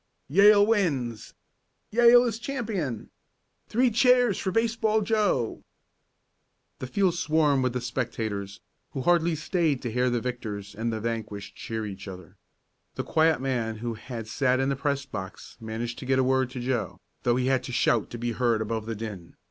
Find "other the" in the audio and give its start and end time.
12.07-13.03